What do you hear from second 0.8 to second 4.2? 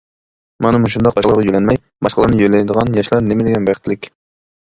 مۇشۇنداق باشقىلارغا يۆلەنمەي، باشقىلارنى يۆلەيدىغان ياشلار نېمىدېگەن بەختلىك!